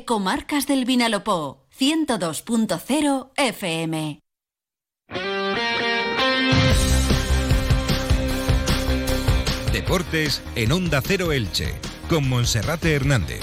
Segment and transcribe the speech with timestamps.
[0.00, 4.20] Comarcas del Vinalopó 102.0 FM.
[9.72, 11.74] Deportes en Onda Cero Elche,
[12.08, 13.42] con Monserrate Hernández.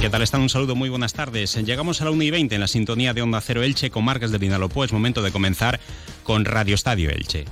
[0.00, 0.40] ¿Qué tal están?
[0.40, 1.54] Un saludo, muy buenas tardes.
[1.54, 4.40] Llegamos a la 1 y 20 en la sintonía de Onda Cero Elche, Comarcas del
[4.40, 4.84] Vinalopó.
[4.84, 5.78] Es momento de comenzar
[6.24, 7.44] con Radio Estadio Elche.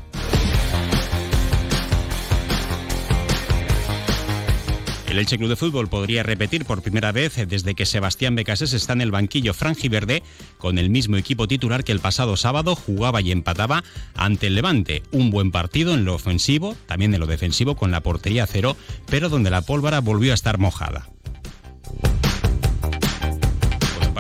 [5.11, 8.93] El Elche Club de Fútbol podría repetir por primera vez desde que Sebastián Becasés está
[8.93, 10.23] en el banquillo franjiverde
[10.57, 13.83] con el mismo equipo titular que el pasado sábado jugaba y empataba
[14.15, 15.03] ante el Levante.
[15.11, 18.77] Un buen partido en lo ofensivo, también en lo defensivo con la portería cero,
[19.07, 21.09] pero donde la pólvora volvió a estar mojada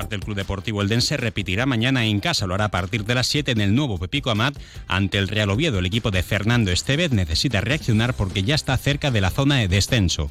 [0.00, 2.46] parte del Club Deportivo Eldense repetirá mañana en casa.
[2.46, 4.56] Lo hará a partir de las 7 en el nuevo Pepico Amat
[4.88, 5.78] ante el Real Oviedo.
[5.78, 9.68] El equipo de Fernando Estevez necesita reaccionar porque ya está cerca de la zona de
[9.68, 10.30] descenso.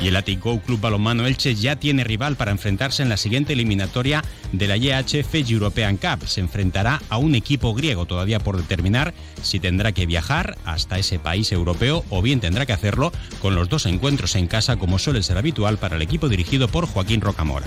[0.00, 4.22] Y el Aticou Club Balonmano Elche ya tiene rival para enfrentarse en la siguiente eliminatoria
[4.52, 6.26] de la IHF European Cup.
[6.26, 11.18] Se enfrentará a un equipo griego todavía por determinar si tendrá que viajar hasta ese
[11.18, 15.22] país europeo o bien tendrá que hacerlo con los dos encuentros en casa como suele
[15.22, 17.66] ser habitual para el equipo dirigido por Joaquín Rocamora.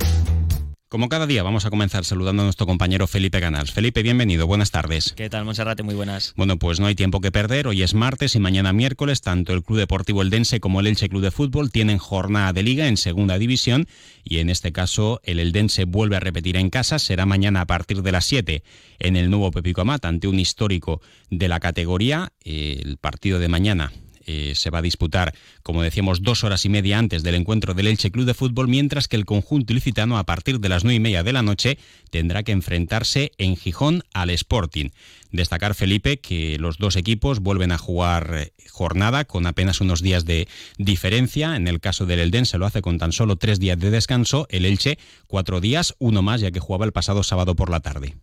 [0.91, 3.71] Como cada día, vamos a comenzar saludando a nuestro compañero Felipe Canals.
[3.71, 5.13] Felipe, bienvenido, buenas tardes.
[5.13, 5.83] ¿Qué tal, Monserrate?
[5.83, 6.33] Muy buenas.
[6.35, 7.67] Bueno, pues no hay tiempo que perder.
[7.67, 11.21] Hoy es martes y mañana miércoles, tanto el Club Deportivo Eldense como el Elche Club
[11.21, 13.87] de Fútbol tienen jornada de liga en segunda división
[14.25, 16.99] y en este caso el Eldense vuelve a repetir en casa.
[16.99, 18.61] Será mañana a partir de las 7
[18.99, 22.33] en el nuevo Pepico Amat ante un histórico de la categoría.
[22.43, 23.93] El partido de mañana
[24.25, 25.33] eh, se va a disputar,
[25.63, 29.07] como decíamos, dos horas y media antes del encuentro del Elche Club de Fútbol, mientras
[29.07, 31.77] que el conjunto ilicitano a partir de las nueve y media de la noche
[32.09, 34.89] tendrá que enfrentarse en Gijón al Sporting.
[35.31, 40.25] Destacar, Felipe, que los dos equipos vuelven a jugar eh, jornada con apenas unos días
[40.25, 41.55] de diferencia.
[41.55, 44.65] En el caso del Eldense lo hace con tan solo tres días de descanso, el
[44.65, 48.15] Elche cuatro días, uno más ya que jugaba el pasado sábado por la tarde.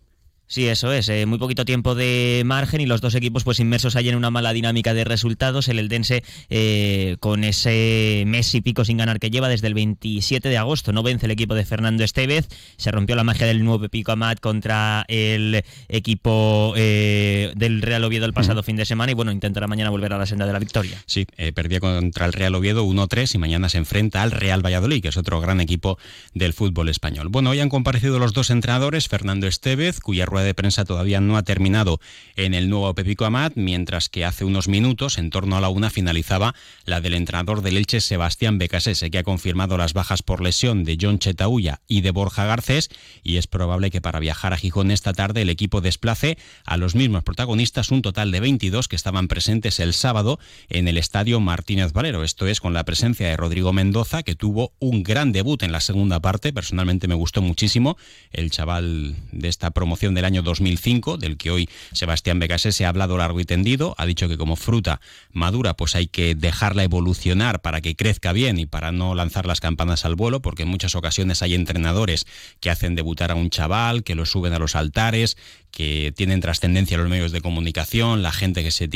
[0.48, 1.10] Sí, eso es.
[1.10, 4.30] Eh, muy poquito tiempo de margen y los dos equipos pues inmersos ahí en una
[4.30, 5.68] mala dinámica de resultados.
[5.68, 10.48] El Eldense eh, con ese mes y pico sin ganar que lleva desde el 27
[10.48, 10.92] de agosto.
[10.92, 12.48] No vence el equipo de Fernando Estevez.
[12.78, 18.24] Se rompió la magia del nuevo pico Amat contra el equipo eh, del Real Oviedo
[18.24, 20.58] el pasado fin de semana y bueno, intentará mañana volver a la senda de la
[20.58, 21.02] victoria.
[21.04, 25.08] Sí, perdía contra el Real Oviedo 1-3 y mañana se enfrenta al Real Valladolid, que
[25.08, 25.98] es otro gran equipo
[26.32, 27.28] del fútbol español.
[27.28, 31.36] Bueno, hoy han comparecido los dos entrenadores, Fernando Estevez, cuya rueda de prensa todavía no
[31.36, 32.00] ha terminado
[32.36, 35.90] en el nuevo Pepico Amat, mientras que hace unos minutos, en torno a la una,
[35.90, 36.54] finalizaba
[36.84, 40.98] la del entrenador del Elche, Sebastián Becasese, que ha confirmado las bajas por lesión de
[41.00, 42.90] John Chetauya y de Borja Garcés,
[43.22, 46.94] y es probable que para viajar a Gijón esta tarde el equipo desplace a los
[46.94, 50.38] mismos protagonistas, un total de 22 que estaban presentes el sábado
[50.68, 52.24] en el estadio Martínez Valero.
[52.24, 55.80] Esto es con la presencia de Rodrigo Mendoza, que tuvo un gran debut en la
[55.80, 56.52] segunda parte.
[56.52, 57.96] Personalmente me gustó muchísimo
[58.32, 62.90] el chaval de esta promoción del año 2005, del que hoy Sebastián Becasé se ha
[62.90, 65.00] hablado largo y tendido, ha dicho que como fruta
[65.32, 69.60] madura pues hay que dejarla evolucionar para que crezca bien y para no lanzar las
[69.60, 72.26] campanas al vuelo, porque en muchas ocasiones hay entrenadores
[72.60, 75.36] que hacen debutar a un chaval, que lo suben a los altares,
[75.70, 78.88] que tienen trascendencia en los medios de comunicación, la gente que se,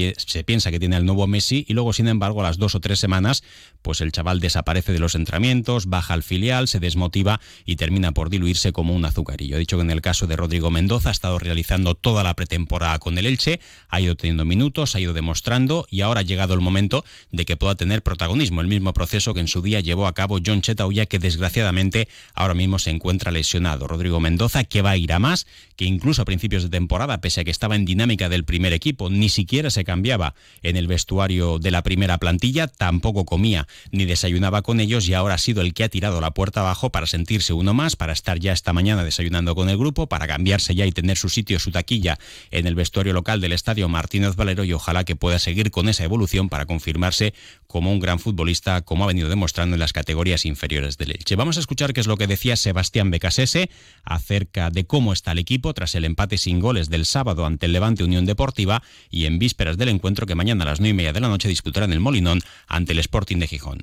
[0.45, 2.99] piensa que tiene el nuevo Messi y luego, sin embargo, a las dos o tres
[2.99, 3.43] semanas,
[3.83, 8.31] pues el chaval desaparece de los entrenamientos, baja al filial, se desmotiva y termina por
[8.31, 9.57] diluirse como un azucarillo.
[9.57, 12.99] He dicho que en el caso de Rodrigo Mendoza ha estado realizando toda la pretemporada
[12.99, 16.61] con el Elche, ha ido teniendo minutos, ha ido demostrando y ahora ha llegado el
[16.61, 20.15] momento de que pueda tener protagonismo, el mismo proceso que en su día llevó a
[20.15, 23.87] cabo John Chetauya, que desgraciadamente ahora mismo se encuentra lesionado.
[23.87, 25.47] Rodrigo Mendoza, que va a ir a más,
[25.77, 29.09] que incluso a principios de temporada, pese a que estaba en dinámica del primer equipo,
[29.09, 30.35] ni siquiera se cambiaba
[30.65, 35.35] en el vestuario de la primera plantilla, tampoco comía ni desayunaba con ellos y ahora
[35.35, 38.41] ha sido el que ha tirado la puerta abajo para sentirse uno más, para estar
[38.41, 41.59] ya esta mañana desayunando con el grupo, para cambiarse ya y tener tener su sitio,
[41.59, 42.19] su taquilla
[42.51, 46.05] en el vestuario local del estadio Martínez Valero y ojalá que pueda seguir con esa
[46.05, 47.35] evolución para confirmarse
[47.67, 51.37] como un gran futbolista, como ha venido demostrando en las categorías inferiores del Elche.
[51.37, 53.69] Vamos a escuchar qué es lo que decía Sebastián Becasese
[54.05, 57.73] acerca de cómo está el equipo tras el empate sin goles del sábado ante el
[57.73, 61.13] Levante Unión Deportiva y en vísperas del encuentro que mañana a las nueve y media
[61.13, 63.83] de la noche disputarán el Molinón ante el Sporting de Gijón.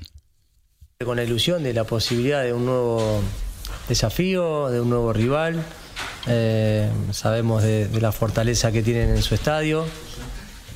[1.03, 3.21] Con la ilusión de la posibilidad de un nuevo
[3.87, 5.63] desafío, de un nuevo rival.
[6.27, 9.85] Eh, sabemos de, la fortaleza que tienen en su estadio.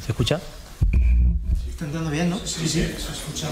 [0.06, 0.40] ¿Se escucha?
[1.70, 2.40] Está entrando bien, ¿no?
[2.46, 3.50] Sí, sí, se escucha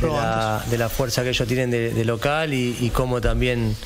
[0.00, 3.76] De la, de la fuerza que ellos tienen de, local y, cómo también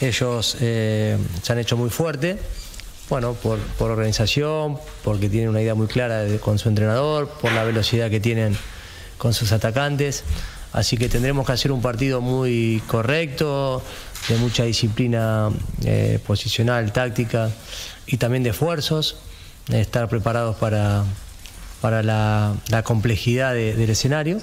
[0.00, 2.38] ellos eh, se han hecho muy fuerte.
[3.08, 8.10] Bueno, por, organización, porque tienen una idea muy clara con su entrenador, por la velocidad
[8.10, 8.56] que tienen
[9.16, 10.24] con sus atacantes.
[10.72, 13.82] Así que tendremos que hacer un partido muy correcto,
[14.28, 15.50] de mucha disciplina
[15.84, 17.50] eh, posicional, táctica
[18.06, 19.16] y también de esfuerzos,
[19.70, 21.04] estar preparados para,
[21.80, 24.38] para la, complejidad del escenario,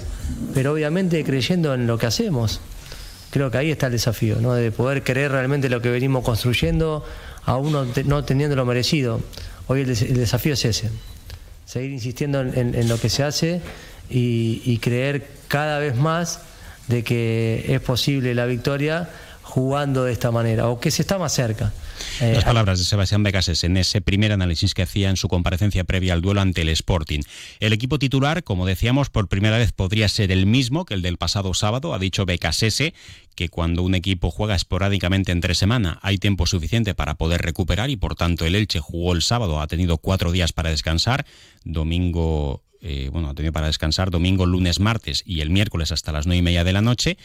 [0.54, 2.60] pero obviamente creyendo en lo que hacemos.
[3.30, 4.54] Creo que ahí está el desafío, ¿no?
[4.54, 7.04] de poder creer realmente lo que venimos construyendo,
[7.44, 7.72] aún
[8.06, 9.20] no, teniendo lo merecido.
[9.66, 10.90] Hoy el, desafío es ese,
[11.64, 13.60] seguir insistiendo en, lo que se hace
[14.08, 16.40] y creer cada vez más
[16.88, 19.08] de que es posible la victoria
[19.44, 21.72] jugando de esta manera o que se está más cerca.
[22.20, 25.84] Las eh, palabras de Sebastián Becases en ese primer análisis que hacía en su comparecencia
[25.84, 27.20] previa al duelo ante el Sporting.
[27.60, 31.18] El equipo titular, como decíamos, por primera vez podría ser el mismo que el del
[31.18, 32.94] pasado sábado, ha dicho Becasese,
[33.36, 37.96] que cuando un equipo juega esporádicamente entre semana hay tiempo suficiente para poder recuperar y
[37.96, 41.26] por tanto el Elche jugó el sábado, ha tenido cuatro días para descansar,
[41.64, 46.26] domingo eh, bueno, ha tenido para descansar domingo, lunes, martes y el miércoles hasta las
[46.26, 47.16] nueve y media de la noche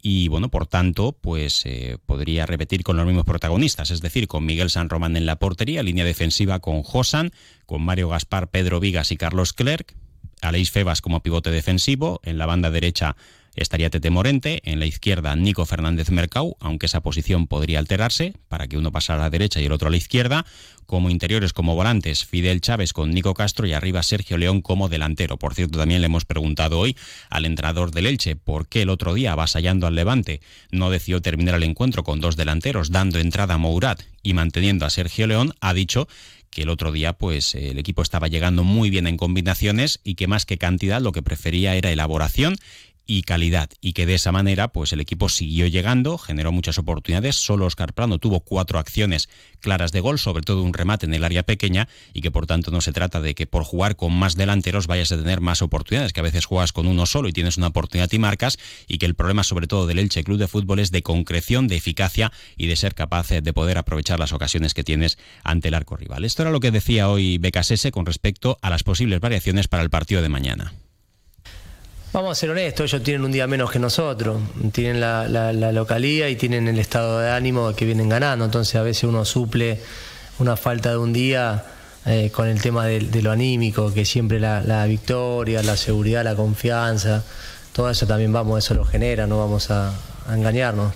[0.00, 4.44] y bueno, por tanto, pues eh, podría repetir con los mismos protagonistas, es decir, con
[4.44, 7.32] Miguel San Román en la portería, línea defensiva con Josan,
[7.66, 9.94] con Mario Gaspar, Pedro Vigas y Carlos Clerc,
[10.40, 13.16] Aleix Febas como pivote defensivo, en la banda derecha
[13.62, 18.66] estaría Tete Morente, en la izquierda Nico Fernández Mercau, aunque esa posición podría alterarse para
[18.66, 20.44] que uno pasara a la derecha y el otro a la izquierda,
[20.86, 25.36] como interiores como volantes Fidel Chávez con Nico Castro y arriba Sergio León como delantero.
[25.36, 26.96] Por cierto, también le hemos preguntado hoy
[27.28, 30.40] al entrenador del Elche por qué el otro día, avasallando al Levante,
[30.70, 34.90] no decidió terminar el encuentro con dos delanteros, dando entrada a Mourat y manteniendo a
[34.90, 36.08] Sergio León, ha dicho
[36.50, 40.26] que el otro día pues el equipo estaba llegando muy bien en combinaciones y que
[40.26, 42.56] más que cantidad lo que prefería era elaboración
[43.10, 47.36] y calidad y que de esa manera pues el equipo siguió llegando, generó muchas oportunidades,
[47.36, 51.24] solo Oscar Plano tuvo cuatro acciones claras de gol, sobre todo un remate en el
[51.24, 54.36] área pequeña y que por tanto no se trata de que por jugar con más
[54.36, 57.56] delanteros vayas a tener más oportunidades, que a veces juegas con uno solo y tienes
[57.56, 60.78] una oportunidad y marcas y que el problema sobre todo del Elche Club de Fútbol
[60.78, 64.84] es de concreción, de eficacia y de ser capaz de poder aprovechar las ocasiones que
[64.84, 66.26] tienes ante el arco rival.
[66.26, 69.88] Esto era lo que decía hoy Becasese con respecto a las posibles variaciones para el
[69.88, 70.74] partido de mañana.
[72.10, 74.40] Vamos a ser honestos, ellos tienen un día menos que nosotros,
[74.72, 79.04] tienen la, localía y tienen el estado de ánimo que vienen ganando, entonces a veces
[79.04, 79.78] uno suple
[80.38, 81.64] una falta de un día
[82.06, 87.22] eh, con el tema de, lo anímico, que siempre la, victoria, la seguridad, la confianza,
[87.74, 89.92] todo eso también vamos, eso lo genera, no vamos a,
[90.32, 90.94] engañarnos.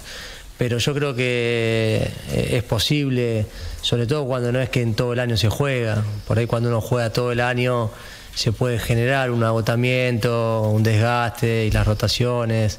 [0.56, 3.46] Pero yo creo que eh, es posible,
[3.82, 6.70] sobre todo cuando no es que en todo el año se juega, por ahí cuando
[6.70, 7.90] uno juega todo el año
[8.34, 12.78] se puede generar un agotamiento, un desgaste y las rotaciones.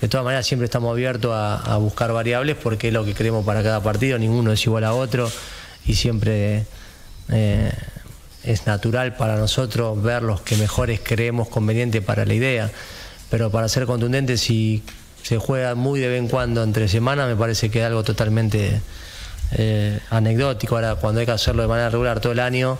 [0.00, 3.62] De todas maneras, siempre estamos abiertos a, buscar variables porque es lo que queremos para
[3.62, 5.30] cada partido, ninguno es igual a otro
[5.86, 6.66] y siempre
[7.30, 7.72] eh,
[8.42, 12.70] es natural para nosotros ver los que mejores creemos conveniente para la idea.
[13.30, 14.82] Pero para ser contundente, si
[15.22, 18.80] se juega muy de vez en cuando entre semanas, me parece que es algo totalmente
[19.52, 20.76] eh, anecdótico.
[20.76, 22.78] Ahora, cuando hay que hacerlo de manera regular todo el año,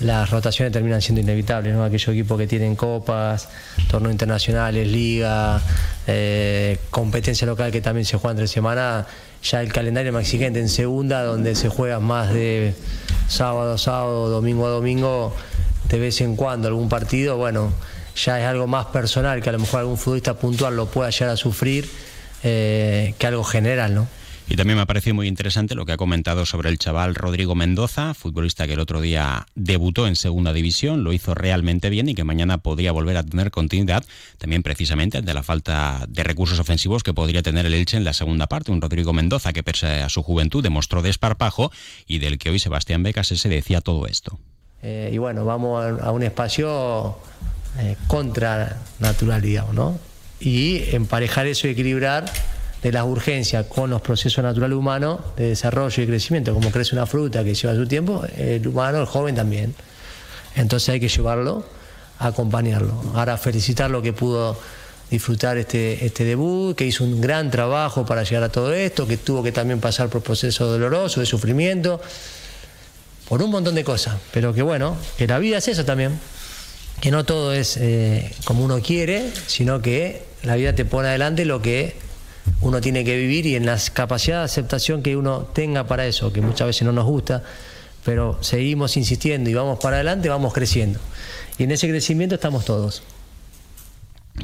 [0.00, 1.84] las rotaciones terminan siendo inevitables, ¿no?
[1.84, 3.48] Aquellos equipos que tienen copas,
[3.90, 5.60] torneos internacionales, liga,
[6.06, 9.06] eh, competencia local que también se juega entre semana,
[9.42, 12.74] ya el calendario más exigente en segunda, donde se juega más de
[13.28, 15.34] sábado a sábado, domingo a domingo,
[15.88, 17.72] de vez en cuando algún partido, bueno,
[18.16, 21.30] ya es algo más personal que a lo mejor algún futbolista puntual lo pueda llegar
[21.30, 21.88] a sufrir
[22.42, 24.19] eh, que algo general, ¿no?
[24.50, 27.54] Y también me ha parecido muy interesante lo que ha comentado sobre el chaval Rodrigo
[27.54, 32.16] Mendoza, futbolista que el otro día debutó en segunda división, lo hizo realmente bien y
[32.16, 34.04] que mañana podría volver a tener continuidad,
[34.38, 38.12] también precisamente ante la falta de recursos ofensivos que podría tener el Elche en la
[38.12, 38.72] segunda parte.
[38.72, 41.70] Un Rodrigo Mendoza que pese a su juventud demostró desparpajo
[42.08, 44.40] y del que hoy Sebastián Becas se decía todo esto.
[44.82, 47.18] Eh, y bueno, vamos a, un espacio
[47.78, 48.78] eh, contra
[49.40, 50.00] digamos, ¿no?
[50.40, 52.24] Y emparejar eso y equilibrar
[52.82, 57.06] de las urgencias con los procesos naturales humanos de desarrollo y crecimiento, como crece una
[57.06, 59.74] fruta que lleva su tiempo, el humano, el joven también.
[60.56, 61.64] Entonces hay que llevarlo,
[62.18, 63.02] acompañarlo.
[63.14, 64.56] Ahora felicitarlo que pudo
[65.10, 69.16] disfrutar este, este debut, que hizo un gran trabajo para llegar a todo esto, que
[69.16, 72.00] tuvo que también pasar por procesos dolorosos, de sufrimiento,
[73.28, 74.16] por un montón de cosas.
[74.32, 76.18] Pero que bueno, que la vida es eso también,
[77.00, 81.44] que no todo es eh, como uno quiere, sino que la vida te pone adelante
[81.44, 81.94] lo que
[82.60, 86.32] uno tiene que vivir y en la capacidad de aceptación que uno tenga para eso,
[86.32, 87.42] que muchas veces no nos gusta,
[88.04, 90.98] pero seguimos insistiendo y vamos para adelante, vamos creciendo.
[91.58, 93.02] Y en ese crecimiento estamos todos.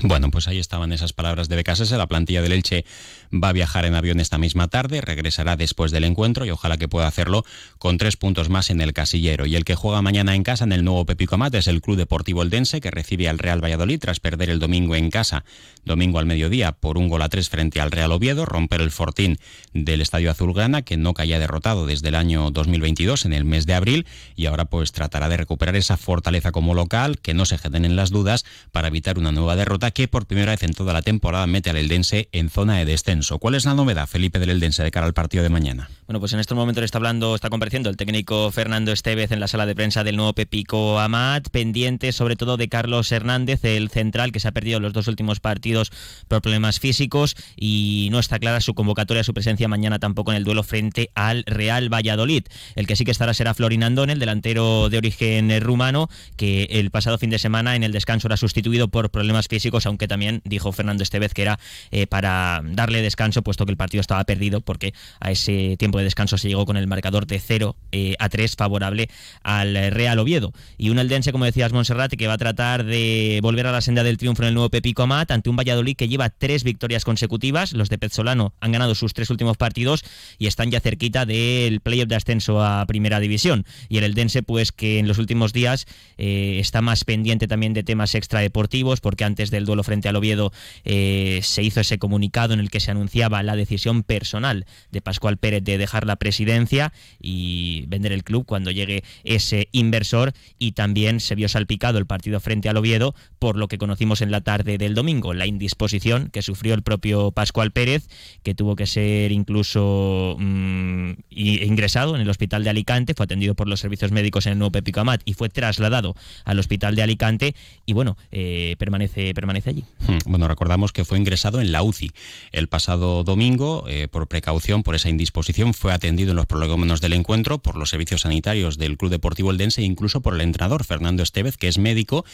[0.03, 1.97] Bueno, pues ahí estaban esas palabras de Becasese.
[1.97, 2.85] La plantilla del Elche
[3.33, 6.87] va a viajar en avión esta misma tarde, regresará después del encuentro y ojalá que
[6.87, 7.45] pueda hacerlo
[7.79, 9.47] con tres puntos más en el casillero.
[9.47, 11.97] Y el que juega mañana en casa en el nuevo Pepico Amat es el Club
[11.97, 15.45] Deportivo Eldense, que recibe al Real Valladolid tras perder el domingo en casa,
[15.85, 19.39] domingo al mediodía, por un gol a tres frente al Real Oviedo, romper el fortín
[19.73, 23.75] del Estadio Azulgrana, que no caía derrotado desde el año 2022, en el mes de
[23.75, 27.97] abril, y ahora pues tratará de recuperar esa fortaleza como local, que no se generen
[27.97, 31.47] las dudas, para evitar una nueva derrota que por primera vez en toda la temporada
[31.47, 33.39] mete al Eldense en zona de descenso.
[33.39, 35.91] ¿Cuál es la novedad, Felipe del Eldense, de cara al partido de mañana?
[36.07, 39.49] Bueno, pues en estos momentos está hablando, está compareciendo el técnico Fernando Estevez en la
[39.49, 44.31] sala de prensa del nuevo Pepico Amat, pendiente sobre todo de Carlos Hernández, el central
[44.31, 45.91] que se ha perdido los dos últimos partidos
[46.29, 50.45] por problemas físicos y no está clara su convocatoria, su presencia mañana tampoco en el
[50.45, 52.45] duelo frente al Real Valladolid.
[52.77, 56.93] El que sí que estará será Florin Andón, el delantero de origen rumano, que el
[56.93, 60.71] pasado fin de semana en el descanso era sustituido por problemas físicos aunque también dijo
[60.71, 61.59] Fernando Estevez que era
[61.91, 66.05] eh, para darle descanso, puesto que el partido estaba perdido, porque a ese tiempo de
[66.05, 69.09] descanso se llegó con el marcador de 0 eh, a 3 favorable
[69.43, 70.53] al Real Oviedo.
[70.79, 74.03] Y un Eldense, como decías, Monserrat, que va a tratar de volver a la senda
[74.03, 77.73] del triunfo en el nuevo Pepico Amat ante un Valladolid que lleva tres victorias consecutivas.
[77.73, 80.05] Los de Pezzolano han ganado sus tres últimos partidos
[80.39, 83.65] y están ya cerquita del playoff de ascenso a Primera División.
[83.89, 85.87] Y el Eldense, pues que en los últimos días
[86.19, 90.53] eh, está más pendiente también de temas extradeportivos, porque antes del duelo frente al Oviedo
[90.85, 95.37] eh, se hizo ese comunicado en el que se anunciaba la decisión personal de Pascual
[95.37, 101.21] Pérez de dejar la presidencia y vender el club cuando llegue ese inversor y también
[101.21, 104.79] se vio salpicado el partido frente al Oviedo por lo que conocimos en la tarde
[104.79, 108.09] del domingo, la indisposición que sufrió el propio Pascual Pérez,
[108.43, 113.69] que tuvo que ser incluso mm, ingresado en el hospital de Alicante, fue atendido por
[113.69, 117.55] los servicios médicos en el nuevo Pepico Amat y fue trasladado al hospital de Alicante
[117.85, 119.85] y bueno, eh, permanece, permanece allí.
[120.07, 122.11] Hmm, bueno, recordamos que fue ingresado en la UCI
[122.51, 127.13] el pasado domingo eh, por precaución, por esa indisposición, fue atendido en los prolegómenos del
[127.13, 131.23] encuentro por los servicios sanitarios del Club Deportivo Eldense e incluso por el entrenador Fernando
[131.23, 132.25] Estevez, que es médico.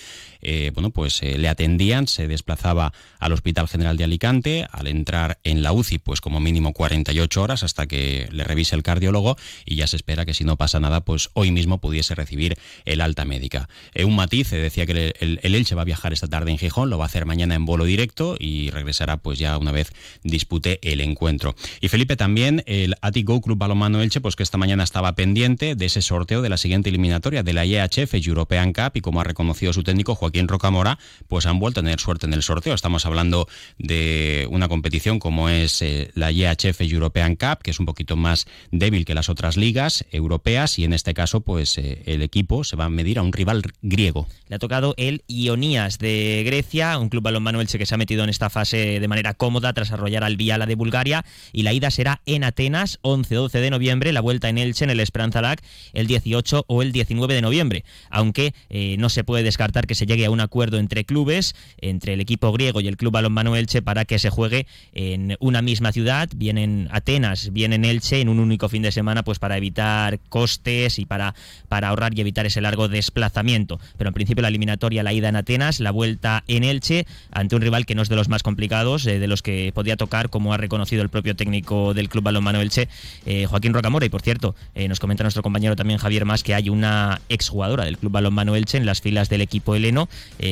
[0.41, 5.39] Eh, bueno, pues eh, le atendían, se desplazaba al Hospital General de Alicante, al entrar
[5.45, 9.77] en la UCI, pues como mínimo 48 horas hasta que le revise el cardiólogo y
[9.77, 13.25] ya se espera que si no pasa nada, pues hoy mismo pudiese recibir el alta
[13.25, 13.69] médica.
[14.05, 16.99] un matiz, decía que el, el Elche va a viajar esta tarde en Gijón, lo
[16.99, 21.01] va a hacer mañana en vuelo directo y regresará pues ya una vez dispute el
[21.01, 21.55] encuentro.
[21.81, 22.95] Y Felipe también, el
[23.33, 26.59] Atigo Club Balomano Elche, pues que esta mañana estaba pendiente de ese sorteo de la
[26.59, 30.99] siguiente eliminatoria de la IHF European Cup y como ha reconocido su técnico Joaquín Rocamora,
[31.29, 32.75] pues han vuelto a tener suerte en el sorteo.
[32.75, 33.49] Estamos hablando
[33.79, 38.47] de una competición como es eh, la IHF European Cup, que es un poquito más
[38.71, 42.77] débil que las otras ligas europeas y en este caso pues eh, el equipo se
[42.77, 44.29] va a medir a un rival griego.
[44.49, 48.25] Le ha tocado el Ionías de Grecia, un club balonmano Elche que se ha metido
[48.25, 51.91] en esta fase de manera cómoda tras arrollar al Viala de Bulgaria y la ida
[51.91, 55.63] será en Atenas 11-12 de noviembre, la vuelta en Elche en el Esperanza Lac
[55.93, 60.07] el 18 o el 19 de noviembre, aunque eh, no se puede descartar que se
[60.07, 63.83] llegue a un acuerdo entre clubes, entre el equipo griego y el club balonmano Elche
[63.83, 68.29] para que se juegue en una misma ciudad, bien en Atenas, bien en Elche en
[68.29, 71.35] un único fin de semana pues para evitar costes y para,
[71.69, 75.37] para ahorrar y evitar ese largo desplazamiento, pero en principio la eliminatoria la ida en
[75.37, 79.07] Atenas, la vuelta en Elche ante un rival que no es de los más complicados,
[79.07, 82.61] eh, de los que podía tocar, como ha reconocido el propio técnico del Club Balonmano
[82.61, 82.89] Elche,
[83.27, 84.07] eh, Joaquín Rocamora.
[84.07, 87.85] Y por cierto, eh, nos comenta nuestro compañero también Javier Más que hay una exjugadora
[87.85, 90.09] del Club Balonmano Elche en las filas del equipo heleno,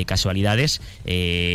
[0.07, 0.81] casualidades,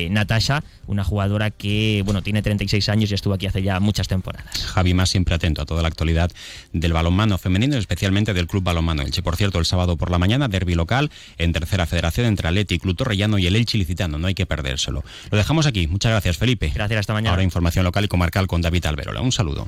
[0.10, 4.66] Natasha, una jugadora que bueno tiene 36 años y estuvo aquí hace ya muchas temporadas.
[4.66, 6.32] Javi Más siempre atento a toda la actualidad
[6.74, 9.22] del balonmano femenino, especialmente del Club Balonmano Elche.
[9.22, 12.96] Por cierto, el sábado por la mañana, derby local en tercera federación entre Atleti, Club
[12.96, 14.18] Torrellano y el Elche licitando.
[14.18, 15.04] No hay que perdérselo.
[15.32, 15.88] Lo dejamos aquí.
[15.88, 16.72] Muchas gracias, Felipe.
[16.74, 17.32] Gracias, hasta mañana.
[17.32, 19.22] Ahora información local y comarcal con David Alberola.
[19.22, 19.68] Un saludo.